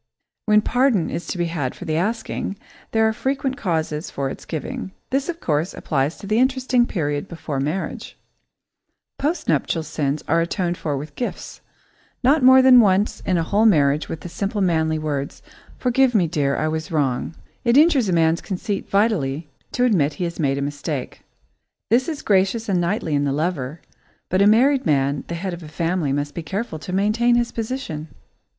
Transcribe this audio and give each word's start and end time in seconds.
When 0.47 0.63
pardon 0.63 1.11
is 1.11 1.27
to 1.27 1.37
be 1.37 1.45
had 1.45 1.75
for 1.75 1.85
the 1.85 1.95
asking, 1.95 2.57
there 2.89 3.07
are 3.07 3.13
frequent 3.13 3.55
causes 3.55 4.09
for 4.09 4.31
its 4.31 4.45
giving. 4.45 4.93
This, 5.11 5.29
of 5.29 5.39
course, 5.39 5.75
applies 5.75 6.17
to 6.17 6.25
the 6.25 6.39
interesting 6.39 6.87
period 6.87 7.27
before 7.27 7.59
marriage. 7.59 8.17
[Sidenote: 9.19 9.19
Post 9.19 9.47
Nuptial 9.47 9.83
Sins] 9.83 9.93
Post 9.93 10.01
nuptial 10.01 10.17
sins 10.17 10.23
are 10.27 10.41
atoned 10.41 10.77
for 10.79 10.97
with 10.97 11.13
gifts; 11.13 11.61
not 12.23 12.41
more 12.43 12.63
than 12.63 12.79
once 12.79 13.19
in 13.27 13.37
a 13.37 13.43
whole 13.43 13.67
marriage 13.67 14.09
with 14.09 14.21
the 14.21 14.27
simple, 14.27 14.59
manly 14.59 14.97
words, 14.97 15.43
"Forgive 15.77 16.15
me, 16.15 16.25
dear, 16.27 16.57
I 16.57 16.67
was 16.67 16.91
wrong." 16.91 17.35
It 17.63 17.77
injures 17.77 18.09
a 18.09 18.11
man's 18.11 18.41
conceit 18.41 18.89
vitally 18.89 19.51
to 19.73 19.83
admit 19.85 20.13
he 20.15 20.23
has 20.23 20.39
made 20.39 20.57
a 20.57 20.63
mistake. 20.63 21.21
This 21.91 22.09
is 22.09 22.23
gracious 22.23 22.67
and 22.67 22.81
knightly 22.81 23.13
in 23.13 23.23
the 23.25 23.31
lover, 23.31 23.81
but 24.29 24.41
a 24.41 24.47
married 24.47 24.83
man, 24.83 25.25
the 25.27 25.35
head 25.35 25.53
of 25.53 25.61
a 25.61 25.67
family, 25.67 26.11
must 26.11 26.33
be 26.33 26.41
careful 26.41 26.79
to 26.79 26.91
maintain 26.91 27.35
his 27.35 27.51
position. 27.51 28.07